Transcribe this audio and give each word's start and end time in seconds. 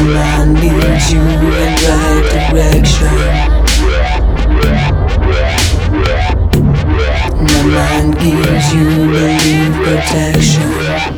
Mind 0.00 0.54
leads 0.60 1.12
you 1.12 1.20
in 1.20 1.74
direction. 2.52 3.48
Gives 8.18 8.74
you 8.74 8.88
protection. 9.84 11.17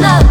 love. 0.00 0.27